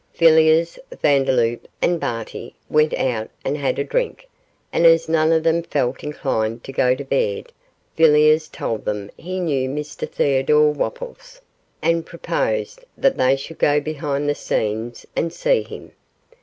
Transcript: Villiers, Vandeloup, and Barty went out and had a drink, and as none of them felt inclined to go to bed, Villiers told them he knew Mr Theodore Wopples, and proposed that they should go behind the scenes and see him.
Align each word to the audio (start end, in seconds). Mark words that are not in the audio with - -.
Villiers, 0.15 0.79
Vandeloup, 1.03 1.67
and 1.79 1.99
Barty 1.99 2.55
went 2.71 2.91
out 2.95 3.29
and 3.45 3.55
had 3.55 3.77
a 3.77 3.83
drink, 3.83 4.27
and 4.73 4.87
as 4.87 5.07
none 5.07 5.31
of 5.31 5.43
them 5.43 5.61
felt 5.61 6.03
inclined 6.03 6.63
to 6.63 6.71
go 6.73 6.95
to 6.95 7.03
bed, 7.03 7.53
Villiers 7.95 8.47
told 8.47 8.83
them 8.83 9.11
he 9.15 9.39
knew 9.39 9.69
Mr 9.69 10.09
Theodore 10.09 10.71
Wopples, 10.73 11.39
and 11.83 12.03
proposed 12.03 12.83
that 12.97 13.17
they 13.17 13.35
should 13.35 13.59
go 13.59 13.79
behind 13.79 14.27
the 14.27 14.33
scenes 14.33 15.05
and 15.15 15.31
see 15.31 15.61
him. 15.61 15.91